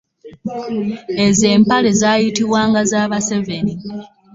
Ezo 1.25 1.45
empale 1.55 1.89
zayitibwanga 2.01 2.79
z'abaseveni. 2.91 3.73